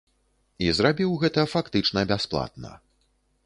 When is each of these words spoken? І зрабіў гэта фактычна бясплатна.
І 0.67 0.71
зрабіў 0.77 1.11
гэта 1.25 1.45
фактычна 1.53 2.07
бясплатна. 2.13 2.71